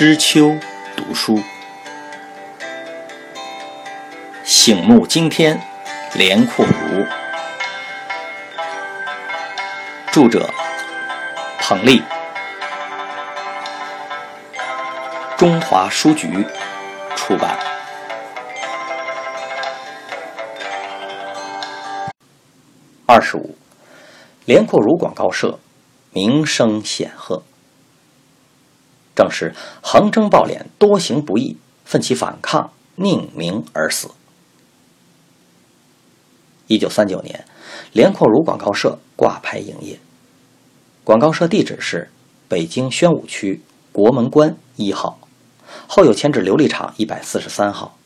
[0.00, 0.56] 知秋
[0.96, 1.38] 读书，
[4.42, 5.60] 醒目惊天，
[6.14, 7.04] 连阔如。
[10.10, 10.48] 著者：
[11.58, 12.02] 彭丽，
[15.36, 16.46] 中华书局
[17.14, 17.58] 出版。
[23.04, 23.54] 二十五，
[24.46, 25.58] 连阔如广告社
[26.14, 27.42] 名声显赫。
[29.20, 34.12] 正是横征暴敛，多行不义，奋起反抗，匿名而死。
[36.68, 37.44] 一九三九年，
[37.92, 40.00] 连阔如广告社挂牌营业。
[41.04, 42.10] 广告社地址是
[42.48, 43.60] 北京宣武区
[43.92, 45.18] 国门关一号，
[45.86, 47.98] 后有迁至琉璃厂一百四十三号。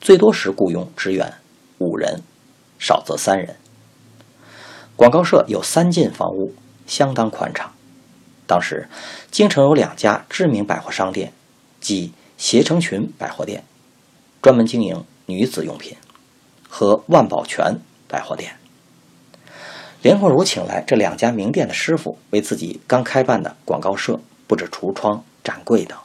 [0.00, 1.34] 最多时雇佣职员
[1.78, 2.22] 五人，
[2.80, 3.54] 少则三人。
[4.96, 6.52] 广告社有三进房屋，
[6.88, 7.72] 相当宽敞。
[8.48, 8.88] 当时，
[9.30, 11.34] 京城有两家知名百货商店，
[11.82, 13.62] 即携程群百货店，
[14.40, 15.98] 专门经营女子用品，
[16.66, 17.76] 和万宝泉
[18.08, 18.56] 百货店。
[20.00, 25.98] 连阔如请来这两家名店的师傅，为自己刚开办的广告社布置橱窗、展柜等。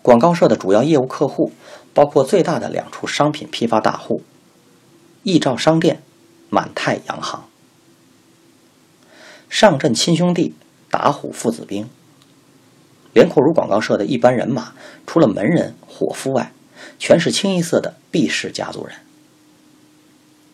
[0.00, 1.52] 广告社的主要业务客户
[1.92, 4.22] 包括最大的两处商品批发大户：
[5.24, 6.02] 易兆商店、
[6.48, 7.44] 满泰洋行。
[9.50, 10.54] 上阵亲兄弟。
[10.96, 11.86] 打虎父子兵。
[13.12, 14.72] 连阔如广告社的一般人马，
[15.06, 16.52] 除了门人、伙夫外，
[16.98, 18.96] 全是清一色的毕氏家族人。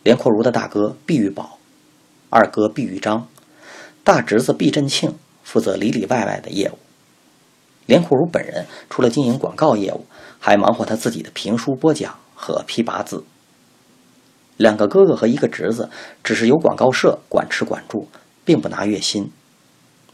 [0.03, 1.59] 连阔如的大哥毕玉宝，
[2.29, 3.29] 二哥毕玉章，
[4.03, 6.77] 大侄子毕振庆负责里里外外的业务。
[7.85, 10.05] 连阔如本人除了经营广告业务，
[10.39, 13.23] 还忙活他自己的评书播讲和批八字。
[14.57, 15.89] 两个哥哥和一个侄子，
[16.21, 18.09] 只是由广告社管吃管住，
[18.43, 19.31] 并不拿月薪。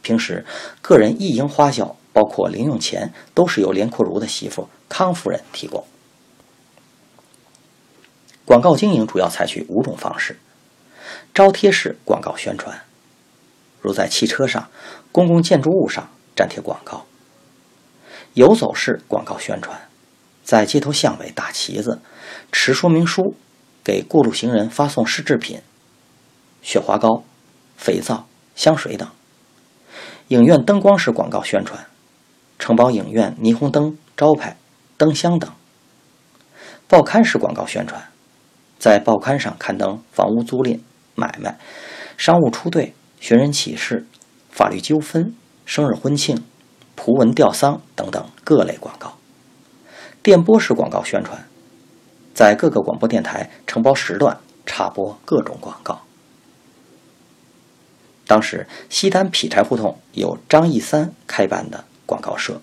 [0.02, 0.46] 平时，
[0.82, 5.86] 个人一营花销，包括零用钱，都是由连阔如的媳妇康夫人提供。
[8.46, 10.40] 广告经营主要采取五种方式：
[11.34, 12.82] 招贴式广告宣传，
[13.80, 14.70] 如在汽车上、
[15.12, 17.06] 公共建筑物上粘贴广告；
[18.34, 19.88] 游走式广告宣传，
[20.44, 22.00] 在街头巷尾打旗子、
[22.52, 23.36] 持说明书，
[23.84, 25.62] 给过路行人发送试制品，
[26.64, 27.24] 雪花膏、
[27.78, 29.08] 肥皂、香水等。
[30.30, 31.88] 影院灯光式广告宣传，
[32.60, 34.58] 承包影院霓虹灯、招牌、
[34.96, 35.50] 灯箱等；
[36.88, 38.10] 报刊式广告宣传，
[38.78, 40.80] 在报刊上刊登房屋租赁、
[41.16, 41.58] 买卖、
[42.16, 44.06] 商务出兑、寻人启事、
[44.52, 45.36] 法律纠纷、
[45.66, 46.44] 生日婚庆、
[46.96, 49.18] 图文吊丧等等各类广告；
[50.22, 51.44] 电波式广告宣传，
[52.36, 56.02] 在各个广播电台承包时段插播各种广告。
[58.30, 62.62] 当时西单劈柴胡同有张一三开办的广告社，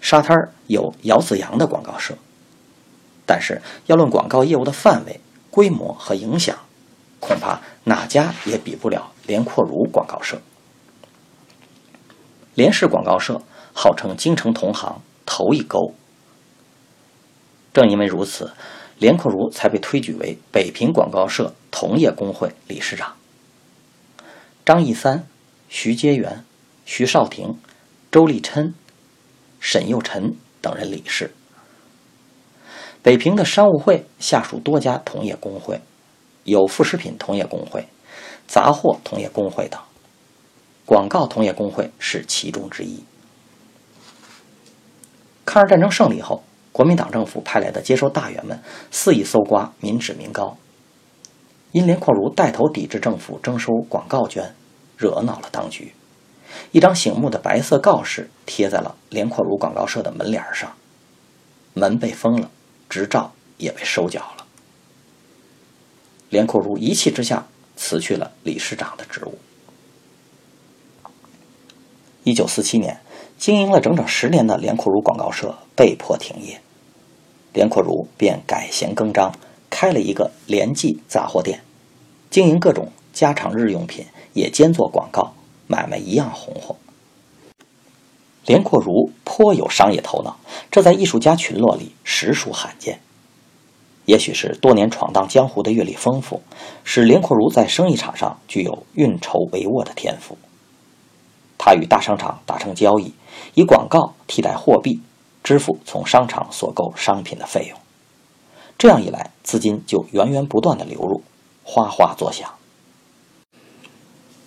[0.00, 0.38] 沙滩
[0.68, 2.16] 有姚子阳的广告社。
[3.26, 5.18] 但是要论广告业务的范围、
[5.50, 6.56] 规模和影响，
[7.18, 10.40] 恐怕哪家也比不了连阔如广告社。
[12.54, 13.42] 连氏广告社
[13.74, 15.94] 号称京城同行头一钩。
[17.74, 18.52] 正因为如此，
[19.00, 23.16] 连阔如才被推举为北平广告社同业工会理事长。
[24.66, 25.24] 张义三、
[25.68, 26.44] 徐阶元、
[26.84, 27.56] 徐少廷、
[28.10, 28.74] 周立琛、
[29.60, 31.32] 沈佑臣等人理事。
[33.00, 35.80] 北平的商务会下属多家同业工会，
[36.42, 37.86] 有副食品同业工会、
[38.48, 39.80] 杂货同业工会等，
[40.84, 43.04] 广告同业工会是其中之一。
[45.44, 48.60] 抗日战争胜利后，国民党政府派来的接收大员们
[48.90, 50.58] 肆意搜刮民脂民膏。
[51.76, 54.54] 因连阔如带头抵制政府征收广告捐，
[54.96, 55.92] 惹恼了当局。
[56.72, 60.72] 一张醒目的白色告示贴在了连阔如广告社的门脸上，
[61.74, 62.50] 门被封了，
[62.88, 64.46] 执照也被收缴了。
[66.30, 69.36] 连阔如一气之下辞去了理事长的职务。
[72.24, 72.98] 一九四七年，
[73.36, 76.58] 经营了整整十年的连阔如广告社被迫停业，
[77.52, 79.30] 连阔如便改弦更张，
[79.68, 81.60] 开了一个联记杂货店。
[82.30, 85.34] 经营各种家常日用品，也兼做广告，
[85.66, 86.76] 买卖一样红火。
[88.44, 90.36] 连阔如颇有商业头脑，
[90.70, 93.00] 这在艺术家群落里实属罕见。
[94.04, 96.42] 也许是多年闯荡江湖的阅历丰富，
[96.84, 100.38] 使连阔如在生意场上具有运筹帷幄的天赋。
[101.58, 103.14] 他与大商场达成交易，
[103.54, 105.00] 以广告替代货币，
[105.42, 107.76] 支付从商场所购商品的费用。
[108.78, 111.22] 这样一来，资金就源源不断的流入。
[111.66, 112.48] 哗哗作响。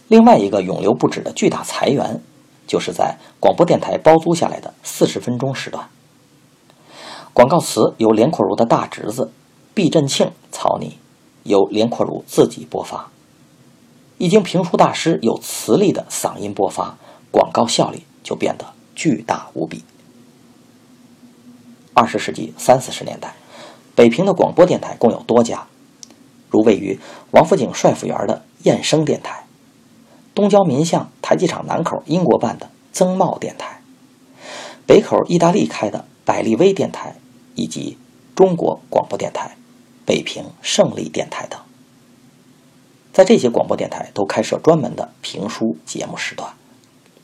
[0.07, 2.23] 另外一个永流不止的巨大财源，
[2.65, 5.89] 就是在广播电台包租下来的四十分钟时段。
[7.33, 9.31] 广告词由连阔如的大侄子
[9.73, 10.97] 毕振庆草拟，
[11.43, 13.11] 由连阔如自己播发。
[14.17, 16.97] 一经评书大师有磁力的嗓音播发，
[17.31, 19.83] 广告效力就变得巨大无比。
[21.93, 23.35] 二十世纪三四十年代，
[23.93, 25.67] 北平的广播电台共有多家，
[26.49, 26.99] 如位于
[27.31, 29.45] 王府井帅府园的燕声电台，
[30.35, 33.81] 东郊民巷台机厂南口英国办的增茂电台，
[34.85, 37.15] 北口意大利开的百利威电台，
[37.55, 37.97] 以及
[38.35, 39.57] 中国广播电台、
[40.05, 41.59] 北平胜利电台等。
[43.13, 46.53] 在这些广播电台都开设专门的评书节目时段，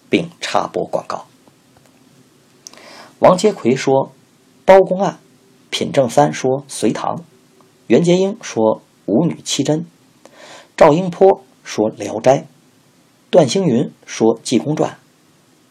[0.10, 1.26] 并插播广告。
[3.20, 4.12] 王杰奎说。
[4.68, 5.20] 包公案，
[5.70, 7.24] 品正三说隋唐，
[7.86, 9.86] 袁洁英说舞女七真，
[10.76, 12.46] 赵英坡说聊斋，
[13.30, 14.98] 段星云说济公传，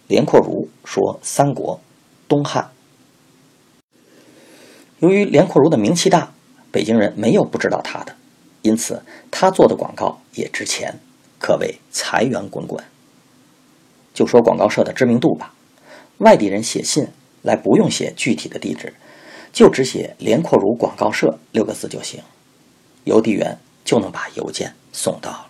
[0.07, 1.81] 连阔如说三国、
[2.29, 2.71] 东汉。
[5.01, 6.33] 由于连阔如的名气大，
[6.71, 8.15] 北京人没有不知道他的，
[8.63, 10.99] 因此他做的广告也值钱，
[11.39, 12.83] 可谓财源滚滚。
[14.13, 15.55] 就说广告社的知名度吧，
[16.19, 17.09] 外地人写信。
[17.45, 18.95] 来不用写具体的地址，
[19.53, 22.23] 就只写“连阔如广告社”六个字就行，
[23.05, 25.47] 邮递员就能把邮件送到。